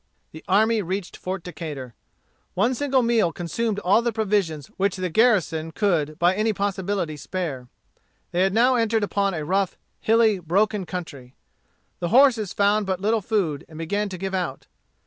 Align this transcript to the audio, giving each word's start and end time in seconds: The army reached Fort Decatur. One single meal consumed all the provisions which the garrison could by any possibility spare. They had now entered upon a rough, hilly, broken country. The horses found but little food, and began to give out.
The 0.31 0.43
army 0.47 0.81
reached 0.81 1.15
Fort 1.15 1.43
Decatur. 1.43 1.93
One 2.55 2.73
single 2.73 3.03
meal 3.03 3.31
consumed 3.31 3.77
all 3.77 4.01
the 4.01 4.11
provisions 4.11 4.65
which 4.77 4.95
the 4.95 5.11
garrison 5.11 5.69
could 5.71 6.17
by 6.17 6.33
any 6.33 6.53
possibility 6.53 7.15
spare. 7.15 7.67
They 8.31 8.41
had 8.41 8.51
now 8.51 8.73
entered 8.77 9.03
upon 9.03 9.35
a 9.35 9.45
rough, 9.45 9.77
hilly, 9.99 10.39
broken 10.39 10.87
country. 10.87 11.35
The 11.99 12.09
horses 12.09 12.51
found 12.51 12.87
but 12.87 12.99
little 12.99 13.21
food, 13.21 13.63
and 13.69 13.77
began 13.77 14.09
to 14.09 14.17
give 14.17 14.33
out. 14.33 14.65